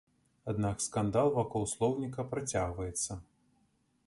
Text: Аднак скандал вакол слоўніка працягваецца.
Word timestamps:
Аднак 0.53 0.79
скандал 0.85 1.29
вакол 1.37 1.69
слоўніка 1.75 2.27
працягваецца. 2.35 3.23